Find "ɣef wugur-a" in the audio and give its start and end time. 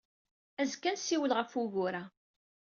1.37-2.03